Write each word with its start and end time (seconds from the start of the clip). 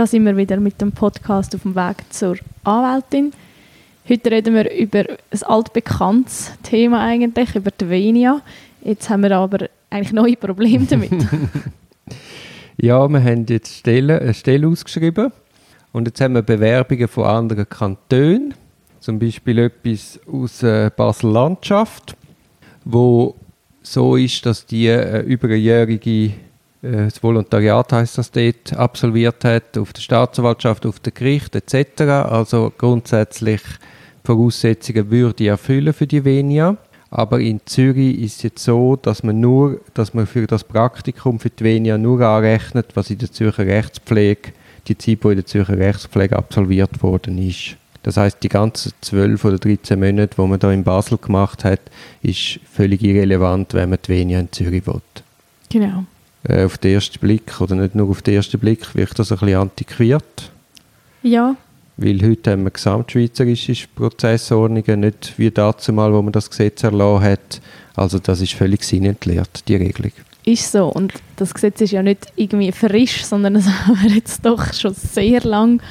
Da 0.00 0.06
sind 0.06 0.24
wir 0.24 0.34
wieder 0.34 0.56
mit 0.56 0.80
dem 0.80 0.92
Podcast 0.92 1.54
auf 1.54 1.60
dem 1.60 1.74
Weg 1.74 1.96
zur 2.08 2.38
Anwältin. 2.64 3.34
Heute 4.08 4.30
reden 4.30 4.54
wir 4.54 4.72
über 4.72 5.00
ein 5.00 5.42
altbekanntes 5.42 6.52
Thema 6.62 7.04
eigentlich, 7.04 7.54
über 7.54 7.70
die 7.70 7.90
Venia. 7.90 8.40
Jetzt 8.82 9.10
haben 9.10 9.24
wir 9.24 9.32
aber 9.36 9.68
eigentlich 9.90 10.14
neue 10.14 10.36
Probleme 10.36 10.86
damit. 10.88 11.10
ja, 12.78 13.06
wir 13.06 13.22
haben 13.22 13.44
jetzt 13.46 13.76
Stelle, 13.76 14.22
eine 14.22 14.32
Stelle 14.32 14.68
ausgeschrieben 14.68 15.32
und 15.92 16.06
jetzt 16.06 16.18
haben 16.22 16.32
wir 16.32 16.40
Bewerbungen 16.40 17.06
von 17.06 17.24
anderen 17.24 17.68
Kantonen, 17.68 18.54
zum 19.00 19.18
Beispiel 19.18 19.58
etwas 19.58 20.18
aus 20.26 20.62
äh, 20.62 20.90
Basel-Landschaft, 20.96 22.16
wo 22.86 23.34
so 23.82 24.16
ist, 24.16 24.46
dass 24.46 24.64
die 24.64 24.86
über 25.26 25.48
eine 25.48 25.56
äh, 25.58 26.32
das 26.82 27.22
Volontariat 27.22 27.92
heißt 27.92 28.18
das 28.18 28.30
dort, 28.30 28.72
absolviert 28.74 29.44
hat, 29.44 29.76
auf 29.76 29.92
der 29.92 30.00
Staatsanwaltschaft, 30.00 30.86
auf 30.86 31.00
dem 31.00 31.12
Gericht 31.12 31.54
etc. 31.54 32.00
Also 32.02 32.72
grundsätzlich 32.76 33.60
Voraussetzungen 34.24 35.10
würde 35.10 35.48
erfüllen 35.48 35.92
für 35.92 36.06
die 36.06 36.24
Venia. 36.24 36.76
Aber 37.10 37.40
in 37.40 37.60
Zürich 37.66 38.18
ist 38.20 38.36
es 38.36 38.42
jetzt 38.44 38.64
so, 38.64 38.96
dass 38.96 39.22
man 39.22 39.40
nur, 39.40 39.80
dass 39.94 40.14
man 40.14 40.26
für 40.26 40.46
das 40.46 40.64
Praktikum 40.64 41.40
für 41.40 41.50
die 41.50 41.64
Venia 41.64 41.98
nur 41.98 42.20
anrechnet, 42.20 42.94
was 42.94 43.10
in 43.10 43.18
der 43.18 43.32
Zürcher 43.32 43.66
Rechtspflege, 43.66 44.52
die 44.86 44.96
Zeit, 44.96 45.24
die 45.24 45.28
in 45.28 45.34
der 45.34 45.46
Zürcher 45.46 45.76
Rechtspflege 45.76 46.36
absolviert 46.36 47.02
worden 47.02 47.36
ist. 47.38 47.76
Das 48.04 48.16
heißt, 48.16 48.42
die 48.42 48.48
ganzen 48.48 48.92
12 49.02 49.44
oder 49.44 49.58
13 49.58 49.98
Monate, 49.98 50.36
die 50.36 50.48
man 50.48 50.58
da 50.58 50.72
in 50.72 50.84
Basel 50.84 51.18
gemacht 51.18 51.64
hat, 51.64 51.80
ist 52.22 52.60
völlig 52.72 53.02
irrelevant, 53.02 53.74
wenn 53.74 53.90
man 53.90 53.98
die 54.02 54.08
Venia 54.08 54.38
in 54.38 54.50
Zürich 54.52 54.86
will. 54.86 55.02
Genau 55.68 56.04
äh, 56.44 56.64
auf 56.64 56.78
den 56.78 56.94
ersten 56.94 57.18
Blick, 57.18 57.60
oder 57.60 57.74
nicht 57.74 57.94
nur 57.94 58.08
auf 58.08 58.22
den 58.22 58.34
ersten 58.34 58.58
Blick, 58.58 58.94
wirkt 58.94 59.18
das 59.18 59.32
ein 59.32 59.38
bisschen 59.38 59.60
antiquiert. 59.60 60.50
Ja. 61.22 61.56
Weil 61.96 62.22
heute 62.22 62.52
haben 62.52 62.64
wir 62.64 62.70
gesamtschweizerische 62.70 63.86
Prozessordnungen, 63.94 65.00
nicht 65.00 65.34
wie 65.36 65.50
dazu 65.50 65.92
mal, 65.92 66.12
wo 66.12 66.22
man 66.22 66.32
das 66.32 66.48
Gesetz 66.48 66.82
erlassen 66.82 67.24
hat. 67.24 67.60
Also 67.94 68.18
das 68.18 68.40
ist 68.40 68.54
völlig 68.54 68.82
sinnentleert, 68.84 69.68
die 69.68 69.76
Regelung. 69.76 70.12
Ist 70.44 70.72
so. 70.72 70.86
Und 70.86 71.12
das 71.36 71.52
Gesetz 71.52 71.82
ist 71.82 71.90
ja 71.90 72.02
nicht 72.02 72.32
irgendwie 72.36 72.72
frisch, 72.72 73.24
sondern 73.24 73.56
es 73.56 73.66
haben 73.86 74.02
wir 74.02 74.10
jetzt 74.10 74.44
doch 74.46 74.72
schon 74.72 74.94
sehr 74.94 75.42
lang. 75.42 75.82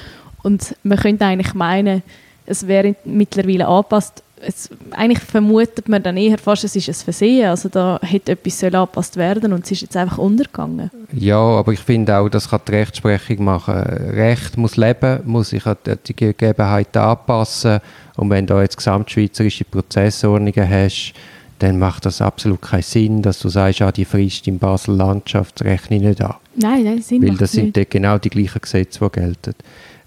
Und 0.41 0.75
man 0.83 0.97
könnte 0.97 1.25
eigentlich 1.25 1.53
meinen, 1.53 2.01
es 2.45 2.65
wäre 2.65 2.95
mittlerweile 3.05 3.67
angepasst 3.67 4.23
es, 4.41 4.69
eigentlich 4.91 5.19
vermutet 5.19 5.89
man 5.89 6.01
dann 6.01 6.17
eher 6.17 6.37
fast, 6.37 6.63
es 6.63 6.75
ist 6.75 6.89
ein 6.89 6.93
Versehen. 6.93 7.49
Also 7.49 7.69
da 7.69 7.99
hätte 8.01 8.33
etwas 8.33 8.63
angepasst 8.63 9.17
werden 9.17 9.53
und 9.53 9.65
es 9.65 9.71
ist 9.71 9.81
jetzt 9.81 9.97
einfach 9.97 10.17
untergegangen. 10.17 10.89
Ja, 11.13 11.37
aber 11.37 11.73
ich 11.73 11.79
finde 11.79 12.17
auch, 12.17 12.29
das 12.29 12.49
kann 12.49 12.61
die 12.67 12.71
Rechtsprechung 12.71 13.43
machen. 13.43 13.75
Recht 13.75 14.57
muss 14.57 14.77
leben, 14.77 15.21
muss 15.25 15.49
sich 15.49 15.65
an 15.65 15.77
die 15.85 16.15
Gegebenheiten 16.15 17.01
anpassen. 17.01 17.79
Und 18.15 18.29
wenn 18.29 18.45
du 18.45 18.59
jetzt 18.59 18.77
gesamtschweizerische 18.77 19.65
Prozessordnungen 19.65 20.69
hast, 20.69 21.13
dann 21.59 21.77
macht 21.77 22.05
das 22.05 22.21
absolut 22.21 22.61
keinen 22.61 22.81
Sinn, 22.81 23.21
dass 23.21 23.39
du 23.39 23.49
sagst, 23.49 23.81
ah, 23.81 23.91
die 23.91 24.05
Frist 24.05 24.47
im 24.47 24.59
Basel-Landschaft 24.59 25.61
rechne 25.63 25.97
ich 25.97 26.01
nicht 26.01 26.21
an. 26.21 26.35
Nein, 26.55 26.83
nein, 26.83 27.01
Sinn 27.01 27.21
Weil 27.21 27.35
das 27.35 27.51
sind 27.51 27.75
nicht. 27.75 27.91
genau 27.91 28.17
die 28.17 28.29
gleichen 28.29 28.61
Gesetze, 28.61 28.99
die 28.99 29.19
gelten. 29.19 29.53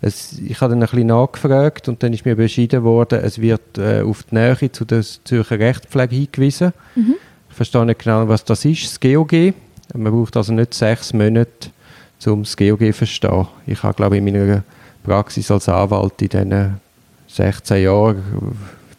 Es, 0.01 0.39
ich 0.39 0.61
habe 0.61 0.71
dann 0.71 0.83
ein 0.83 0.89
bisschen 0.89 1.07
nachgefragt 1.07 1.89
und 1.89 2.03
dann 2.03 2.13
ist 2.13 2.25
mir 2.25 2.35
beschieden 2.35 2.83
worden, 2.83 3.21
es 3.23 3.41
wird 3.41 3.79
äh, 3.79 4.01
auf 4.01 4.25
die 4.25 4.35
Nähe 4.35 4.73
zu 4.73 4.85
der 4.85 5.03
Zürcher 5.03 5.59
Rechtspflege 5.59 6.17
hingewiesen. 6.17 6.73
Mhm. 6.97 7.15
Ich 7.51 7.57
verstehe 7.57 7.87
nicht 7.87 8.03
genau, 8.03 8.27
was 8.27 8.45
das 8.45 8.65
ist, 8.65 8.85
das 8.85 8.99
GOG. 8.99 9.55
Man 9.95 10.13
braucht 10.13 10.37
also 10.37 10.53
nicht 10.53 10.75
sechs 10.75 11.13
Monate, 11.13 11.71
um 12.27 12.43
das 12.43 12.57
GOG 12.57 12.81
zu 12.81 12.93
verstehen. 12.95 13.47
Ich 13.67 13.83
habe, 13.83 13.95
glaube 13.95 14.17
ich, 14.17 14.27
in 14.27 14.33
meiner 14.33 14.65
Praxis 15.05 15.51
als 15.51 15.69
Anwalt 15.69 16.21
in 16.23 16.29
diesen 16.29 16.81
16 17.29 17.83
Jahren 17.83 18.23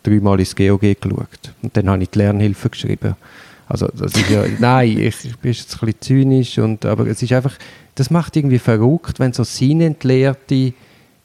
dreimal 0.04 0.40
ins 0.40 0.56
GOG 0.56 0.82
geschaut. 0.82 1.52
Und 1.62 1.76
dann 1.76 1.90
habe 1.90 2.04
ich 2.04 2.10
die 2.10 2.20
Lernhilfe 2.20 2.70
geschrieben. 2.70 3.16
Also 3.68 3.88
das 3.88 4.14
ist 4.14 4.30
ja, 4.30 4.44
nein, 4.60 5.00
ich, 5.00 5.26
ich 5.26 5.38
bin 5.38 5.52
jetzt 5.52 5.74
ein 5.74 5.80
bisschen 5.86 6.02
zynisch, 6.02 6.58
und, 6.60 6.86
aber 6.86 7.08
es 7.08 7.22
ist 7.22 7.32
einfach, 7.32 7.56
das 7.96 8.10
macht 8.10 8.36
irgendwie 8.36 8.60
verrückt, 8.60 9.20
wenn 9.20 9.34
so 9.34 9.44
sinnentleerte 9.44 10.74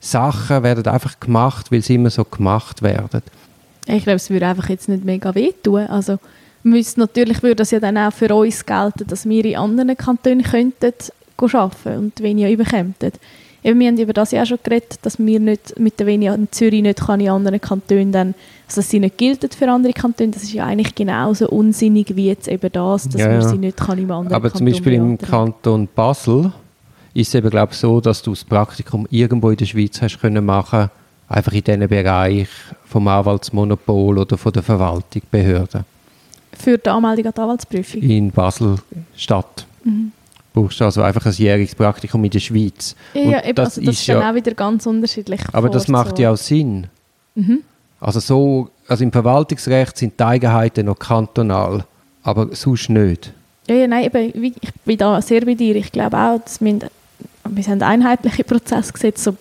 Sachen 0.01 0.63
werden 0.63 0.87
einfach 0.87 1.19
gemacht, 1.19 1.73
weil 1.73 1.83
sie 1.83 1.97
immer 1.97 2.11
so 2.11 2.25
gemacht 2.25 2.83
werden. 2.83 3.23
Ich 3.87 4.05
glaube, 4.05 4.17
es 4.17 4.31
würde 4.31 4.47
einfach 4.47 4.69
jetzt 4.69 4.89
nicht 4.89 5.05
mega 5.05 5.35
wehtun. 5.35 5.87
Also, 5.87 6.19
natürlich 6.63 7.43
würde 7.43 7.57
das 7.57 7.71
ja 7.71 7.81
dann 7.81 7.97
auch 7.97 8.13
für 8.13 8.33
uns 8.35 8.65
gelten, 8.65 9.07
dass 9.07 9.29
wir 9.29 9.45
in 9.45 9.57
anderen 9.57 9.97
Kantonen 9.97 10.43
könnten 10.43 10.93
arbeiten 11.37 11.99
und 11.99 12.21
weniger 12.21 12.51
überkämmten. 12.51 13.13
Eben, 13.65 13.81
wir 13.81 13.89
haben 13.89 13.99
über 13.99 14.13
das 14.13 14.31
ja 14.31 14.43
auch 14.43 14.47
schon 14.47 14.59
geredet, 14.63 14.99
dass 15.03 15.19
wir 15.19 15.41
nicht 15.41 15.79
mit 15.79 15.99
der 15.99 16.07
weniger 16.07 16.35
in 16.35 16.49
Zürich 16.51 16.83
nicht 16.83 17.01
kann 17.01 17.21
in 17.21 17.29
anderen 17.29 17.61
Kantonen 17.61 18.13
dann, 18.13 18.35
also 18.67 18.81
dass 18.81 18.91
sie 18.91 19.01
nicht 19.01 19.19
gilt 19.19 19.55
für 19.55 19.71
andere 19.71 19.93
Kantone, 19.93 20.31
das 20.31 20.45
ist 20.45 20.53
ja 20.53 20.67
eigentlich 20.67 20.95
genauso 20.95 21.49
unsinnig 21.49 22.15
wie 22.15 22.29
jetzt 22.29 22.47
eben 22.47 22.71
das, 22.71 23.09
dass 23.09 23.21
ja, 23.21 23.29
man 23.29 23.49
sie 23.49 23.59
nicht 23.59 23.77
kann 23.77 23.99
im 23.99 24.11
anderen 24.11 24.35
Aber 24.35 24.51
Kanton 24.51 24.59
zum 24.59 24.67
Beispiel 24.67 24.93
im 24.95 25.19
Kanton 25.19 25.89
Basel 25.95 26.53
ist 27.15 27.29
es 27.29 27.35
eben, 27.35 27.51
glaube 27.51 27.73
ich, 27.73 27.79
so, 27.79 28.01
dass 28.01 28.23
du 28.23 28.31
das 28.31 28.45
Praktikum 28.45 29.07
irgendwo 29.11 29.51
in 29.51 29.57
der 29.57 29.67
Schweiz 29.67 30.01
hast 30.01 30.21
können 30.21 30.45
machen 30.45 30.91
einfach 31.29 31.53
in 31.53 31.63
diesem 31.63 31.89
Bereich 31.89 32.49
vom 32.87 33.07
Anwaltsmonopol 33.07 34.19
oder 34.19 34.39
von 34.39 34.53
der 34.53 34.63
Verwaltung, 34.63 35.23
Behörden. 35.31 35.85
Für 36.53 36.79
die 36.79 36.89
Anmeldung 36.89 37.27
an 37.27 37.33
die 37.37 37.41
Anwaltsprüfung? 37.41 38.03
In 38.03 38.31
Basel-Stadt. 38.31 39.67
Mhm. 39.85 40.13
Brauchst 40.63 40.81
du 40.81 40.85
also 40.85 41.03
einfach 41.03 41.25
ein 41.27 41.33
jähriges 41.33 41.75
Praktikum 41.75 42.25
in 42.25 42.31
der 42.31 42.41
Schweiz. 42.41 42.95
Ja, 43.15 43.45
eben, 43.45 43.55
das, 43.55 43.77
also 43.77 43.81
das 43.83 43.95
ist, 43.95 44.01
ist 44.01 44.09
dann 44.09 44.21
ja, 44.21 44.31
auch 44.31 44.35
wieder 44.35 44.53
ganz 44.53 44.87
unterschiedlich. 44.87 45.41
Aber 45.53 45.69
das 45.69 45.89
macht 45.89 46.17
so. 46.17 46.23
ja 46.23 46.33
auch 46.33 46.37
Sinn. 46.37 46.87
Mhm. 47.35 47.61
Also, 48.01 48.21
so, 48.21 48.71
also 48.87 49.05
im 49.05 49.13
Verwaltungsrecht 49.13 49.97
sind 49.97 50.19
die 50.19 50.25
Eigenheiten 50.25 50.87
noch 50.87 50.99
kantonal, 50.99 51.85
aber 52.23 52.55
sonst 52.55 52.91
nicht. 52.91 53.33
Ja, 53.69 53.75
ja 53.75 53.87
nein, 53.87 54.05
eben, 54.05 54.55
ich 54.61 54.73
bin 54.85 54.99
da 54.99 55.21
sehr 55.21 55.45
bei 55.45 55.55
dir. 55.55 55.77
Ich 55.77 55.93
glaube 55.93 56.17
auch, 56.17 56.41
dass 56.41 56.61
wir 56.61 56.79
wir 57.51 57.65
haben 57.65 57.83
einheitliche 57.83 58.45
Prozesse 58.45 58.93
gesetzt, 58.93 59.25
so 59.25 59.37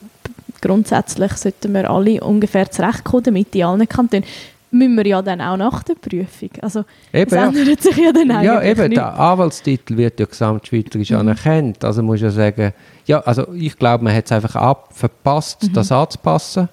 grundsätzlich 0.61 1.33
sollten 1.33 1.73
wir 1.73 1.89
alle 1.89 2.21
ungefähr 2.21 2.69
zurechtkommen 2.69 3.23
damit 3.23 3.55
in 3.55 3.63
allen 3.63 3.87
Kantonen. 3.87 4.25
Müssen 4.69 4.95
wir 4.97 5.07
ja 5.07 5.21
dann 5.21 5.39
auch 5.39 5.55
nach 5.55 5.83
der 5.83 5.95
Prüfung. 5.95 6.49
Also, 6.61 6.83
eben, 7.13 7.29
das 7.29 7.55
ändert 7.55 7.81
sich 7.81 7.95
ja 7.95 8.11
dann 8.11 8.43
Ja, 8.43 8.61
eben, 8.61 8.81
nicht. 8.89 8.97
der 8.97 9.17
Anwaltstitel 9.17 9.95
wird 9.95 10.19
ja 10.19 10.25
gesamtschweizerisch 10.25 11.11
mhm. 11.11 11.17
anerkannt. 11.17 11.85
Also 11.85 12.03
muss 12.03 12.19
ja 12.19 12.29
sagen, 12.29 12.73
ja, 13.05 13.21
also 13.21 13.53
ich 13.53 13.77
glaube, 13.77 14.03
man 14.03 14.13
hat 14.13 14.25
es 14.25 14.31
einfach 14.33 14.55
ab 14.55 14.89
verpasst, 14.91 15.63
mhm. 15.63 15.73
das 15.73 15.91
anzupassen. 15.91 16.67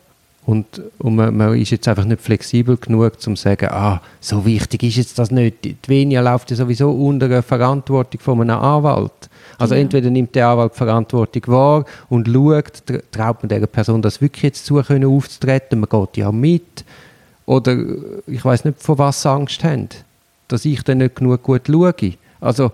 Und, 0.46 0.82
und 0.98 1.16
man, 1.16 1.34
man, 1.34 1.58
ist 1.58 1.70
jetzt 1.70 1.88
einfach 1.88 2.04
nicht 2.04 2.20
flexibel 2.20 2.76
genug, 2.76 3.12
um 3.26 3.36
zu 3.36 3.36
sagen, 3.36 3.68
ah, 3.70 4.02
so 4.20 4.44
wichtig 4.44 4.82
ist 4.82 4.96
jetzt 4.96 5.18
das 5.18 5.30
nicht. 5.30 5.64
Die 5.64 5.76
Venia 5.86 6.20
läuft 6.20 6.50
ja 6.50 6.56
sowieso 6.56 6.90
unter 6.90 7.28
der 7.28 7.42
Verantwortung 7.42 8.20
von 8.20 8.40
einem 8.42 8.58
Anwalt. 8.58 9.30
Also 9.56 9.74
ja. 9.74 9.80
entweder 9.80 10.10
nimmt 10.10 10.34
der 10.34 10.48
Anwalt 10.48 10.72
die 10.74 10.78
Verantwortung 10.78 11.42
wahr 11.46 11.84
und 12.10 12.28
schaut, 12.28 12.82
traut 13.10 13.42
man 13.42 13.48
der 13.48 13.66
Person 13.66 14.02
das 14.02 14.20
wirklich 14.20 14.42
jetzt 14.42 14.66
zu 14.66 14.82
können 14.82 15.08
aufzutreten, 15.08 15.80
man 15.80 15.88
geht 15.88 16.16
ja 16.18 16.30
mit. 16.30 16.84
Oder 17.46 17.76
ich 18.26 18.44
weiß 18.44 18.64
nicht, 18.64 18.82
von 18.82 18.98
was 18.98 19.22
sie 19.22 19.30
Angst 19.30 19.62
haben, 19.64 19.88
dass 20.48 20.64
ich 20.64 20.82
dann 20.82 20.98
nicht 20.98 21.16
genug 21.16 21.42
gut 21.42 21.62
schaue. 21.66 21.94
Also, 22.40 22.72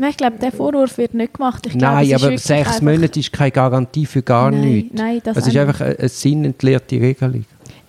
Nein, 0.00 0.10
ich 0.10 0.16
glaube, 0.16 0.38
der 0.38 0.52
Vorwurf 0.52 0.96
wird 0.96 1.14
nicht 1.14 1.34
gemacht. 1.34 1.66
Ich 1.66 1.74
nein, 1.74 2.06
glaube, 2.06 2.26
aber 2.26 2.38
sechs 2.38 2.80
Monate 2.80 3.18
ist 3.18 3.32
keine 3.32 3.50
Garantie 3.50 4.06
für 4.06 4.22
gar 4.22 4.52
nein, 4.52 4.60
nichts. 4.60 4.94
Nein, 4.94 5.20
das 5.24 5.36
es 5.36 5.48
ist 5.48 5.56
einfach 5.56 5.80
eine, 5.80 5.98
eine 5.98 6.08
sinnentleerte 6.08 7.00
Regelung. 7.00 7.44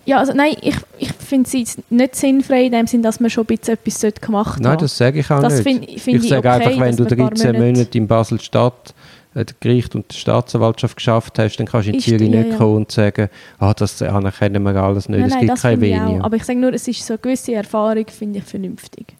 Ja, 0.06 0.18
also 0.18 0.32
nein, 0.32 0.56
ich, 0.60 0.74
ich 0.98 1.12
finde 1.12 1.48
es 1.48 1.78
nicht 1.88 2.16
sinnfrei 2.16 2.64
in 2.64 2.72
dem 2.72 2.88
Sinn, 2.88 3.02
dass 3.02 3.20
man 3.20 3.30
schon 3.30 3.44
ein 3.44 3.56
bisschen 3.56 3.74
etwas 3.74 4.20
gemacht 4.20 4.56
hat. 4.56 4.60
Nein, 4.60 4.78
das 4.78 4.96
sage 4.96 5.20
ich 5.20 5.30
auch 5.30 5.40
das 5.40 5.54
nicht. 5.54 5.62
Find, 5.62 6.00
find 6.00 6.24
ich 6.24 6.28
sage 6.28 6.48
okay, 6.48 6.64
einfach, 6.64 6.80
wenn 6.80 6.96
du 6.96 7.04
13 7.04 7.52
Monate 7.56 7.98
in 7.98 8.08
Basel-Stadt 8.08 8.92
äh, 9.34 9.44
das 9.44 9.54
Gericht 9.60 9.94
und 9.94 10.12
die 10.12 10.16
Staatsanwaltschaft 10.16 10.96
geschafft 10.96 11.38
hast, 11.38 11.56
dann 11.56 11.66
kannst 11.66 11.88
du 11.88 11.92
in 11.92 11.98
ist 11.98 12.04
Zürich 12.04 12.22
die, 12.22 12.36
nicht 12.36 12.50
ja, 12.50 12.56
kommen 12.56 12.76
und 12.76 12.92
sagen, 12.92 13.28
ah, 13.58 13.74
das 13.74 14.02
anerkennen 14.02 14.62
wir 14.62 14.76
alles 14.76 15.08
nicht, 15.08 15.20
nein, 15.20 15.30
es 15.30 15.38
gibt 15.38 15.60
keine 15.62 15.80
weniger. 15.80 16.24
Aber 16.24 16.36
ich 16.36 16.44
sage 16.44 16.58
nur, 16.58 16.72
es 16.72 16.86
ist 16.88 17.04
so 17.04 17.14
eine 17.14 17.18
gewisse 17.18 17.54
Erfahrung, 17.54 18.06
finde 18.06 18.38
ich 18.38 18.44
vernünftig. 18.44 19.14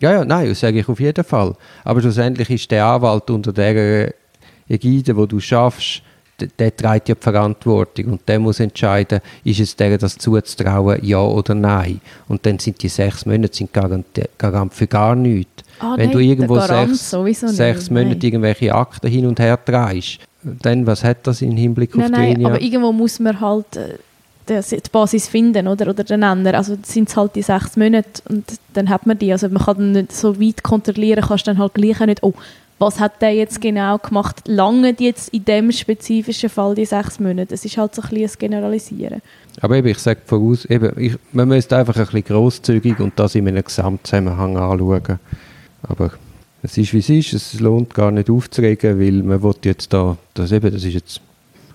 Ja, 0.00 0.12
ja, 0.12 0.24
nein, 0.24 0.48
das 0.48 0.60
sage 0.60 0.78
ich 0.78 0.88
auf 0.88 1.00
jeden 1.00 1.24
Fall. 1.24 1.56
Aber 1.84 2.00
schlussendlich 2.00 2.50
ist 2.50 2.70
der 2.70 2.86
Anwalt 2.86 3.28
unter 3.30 3.52
der 3.52 4.14
Ägide, 4.68 5.16
wo 5.16 5.26
du 5.26 5.40
schaffst, 5.40 6.02
der 6.58 6.76
trägt 6.76 7.08
ja 7.08 7.14
die 7.14 7.20
Verantwortung 7.20 8.12
und 8.12 8.28
der 8.28 8.38
muss 8.38 8.60
entscheiden, 8.60 9.20
ist 9.42 9.60
es 9.60 9.74
der 9.74 9.98
das 9.98 10.16
zuzutrauen, 10.18 11.04
ja 11.04 11.20
oder 11.20 11.54
nein. 11.54 12.00
Und 12.28 12.46
dann 12.46 12.58
sind 12.58 12.80
die 12.82 12.88
sechs 12.88 13.26
Monate 13.26 13.56
sind 13.56 13.72
Garant, 13.72 14.06
Garant 14.36 14.72
für 14.72 14.86
gar 14.86 15.16
nichts. 15.16 15.64
Ah, 15.80 15.94
Wenn 15.96 16.06
nein, 16.06 16.12
du 16.12 16.18
irgendwo 16.18 16.58
sechs, 16.60 17.10
sechs 17.10 17.90
Monate 17.90 18.08
nein. 18.10 18.20
irgendwelche 18.20 18.74
Akten 18.74 19.08
hin 19.08 19.26
und 19.26 19.38
her 19.38 19.58
drehst, 19.64 20.18
dann 20.42 20.86
was 20.86 21.04
hat 21.04 21.26
das 21.26 21.42
im 21.42 21.56
Hinblick 21.56 21.94
nein, 21.94 22.04
auf 22.04 22.20
die 22.20 22.34
Nein, 22.34 22.46
aber 22.46 22.60
irgendwo 22.60 22.92
muss 22.92 23.18
man 23.18 23.40
halt 23.40 23.76
äh, 23.76 23.98
die 24.48 24.80
Basis 24.90 25.28
finden 25.28 25.68
oder, 25.68 25.88
oder 25.88 26.04
den 26.04 26.22
anderen. 26.22 26.56
Also 26.56 26.76
sind 26.82 27.08
es 27.08 27.16
halt 27.16 27.34
die 27.34 27.42
sechs 27.42 27.76
Monate 27.76 28.22
und 28.28 28.44
dann 28.74 28.88
hat 28.88 29.06
man 29.06 29.18
die. 29.18 29.32
Also 29.32 29.48
man 29.48 29.62
kann 29.62 29.92
nicht 29.92 30.12
so 30.12 30.40
weit 30.40 30.62
kontrollieren, 30.62 31.24
kannst 31.26 31.46
dann 31.46 31.58
halt 31.58 31.74
gleich 31.74 32.00
nicht, 32.00 32.22
oh, 32.22 32.34
was 32.78 33.00
hat 33.00 33.20
der 33.20 33.34
jetzt 33.34 33.60
genau 33.60 33.98
gemacht, 33.98 34.42
lange 34.46 34.94
jetzt 34.98 35.30
in 35.30 35.44
dem 35.44 35.72
spezifischen 35.72 36.48
Fall 36.48 36.74
die 36.74 36.84
sechs 36.84 37.18
Monate. 37.18 37.46
Das 37.46 37.64
ist 37.64 37.76
halt 37.76 37.94
so 37.94 38.02
ein 38.02 38.08
bisschen 38.08 38.30
ein 38.30 38.38
Generalisieren. 38.38 39.22
Aber 39.60 39.76
eben, 39.76 39.88
ich 39.88 39.98
sage 39.98 40.20
voraus, 40.24 40.64
eben, 40.66 40.92
ich, 40.98 41.16
man 41.32 41.48
müsste 41.48 41.76
einfach 41.76 41.96
ein 41.96 42.04
bisschen 42.04 42.24
grosszügig 42.24 43.00
und 43.00 43.18
das 43.18 43.34
in 43.34 43.48
einem 43.48 43.64
Gesamtzusammenhang 43.64 44.56
anschauen. 44.56 45.18
Aber 45.82 46.12
es 46.62 46.76
ist, 46.76 46.92
wie 46.92 46.98
es 46.98 47.08
ist, 47.08 47.32
es 47.32 47.60
lohnt 47.60 47.94
gar 47.94 48.10
nicht 48.10 48.30
aufzuregen, 48.30 48.98
weil 48.98 49.22
man 49.22 49.42
will 49.42 49.54
jetzt 49.64 49.92
da, 49.92 50.16
das 50.34 50.52
eben, 50.52 50.72
das 50.72 50.84
ist 50.84 50.94
jetzt, 50.94 51.20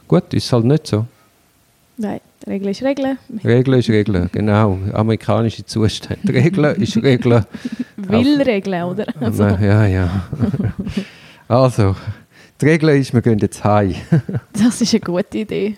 gut, 0.08 0.34
ist 0.34 0.52
halt 0.52 0.66
nicht 0.66 0.88
so. 0.88 1.06
Nein, 1.98 2.20
Regel 2.48 2.70
ist 2.70 2.84
Regel. 2.84 3.18
Regel 3.44 3.74
ist 3.76 3.90
Regel, 3.90 4.30
genau. 4.32 4.80
Amerikanische 4.94 5.66
Zustände. 5.66 6.34
Regel 6.34 6.66
ist 6.82 6.98
Regel. 6.98 7.46
Will 7.98 8.42
Regeln, 8.42 8.84
oder? 8.84 9.06
Also. 9.20 9.44
Ja, 9.44 9.86
ja. 9.86 10.24
Also, 11.48 11.96
die 12.60 12.66
Regel 12.66 12.90
ist, 12.90 13.14
wir 13.14 13.22
gehen 13.22 13.40
jetzt 13.40 13.64
heim. 13.64 13.96
Das 14.52 14.82
ist 14.82 14.94
eine 14.94 15.02
gute 15.02 15.38
Idee. 15.38 15.78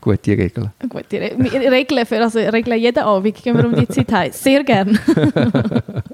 Gute 0.00 0.32
Regel. 0.32 0.72
Gute 0.88 1.20
Re 1.20 1.70
Regeln 1.70 2.04
für, 2.04 2.20
also 2.20 2.40
Regeln 2.40 2.78
jeden 2.80 3.04
Abend 3.04 3.40
gehen 3.42 3.56
wir 3.56 3.64
um 3.64 3.76
die 3.76 3.86
Zeit 3.86 4.12
heim. 4.12 4.32
Sehr 4.32 4.64
gern. 4.64 4.98